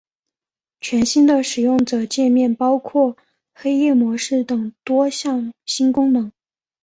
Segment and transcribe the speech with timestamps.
[0.79, 3.15] 全新的使用者界面包括
[3.53, 6.31] 黑夜模式等多项新功能。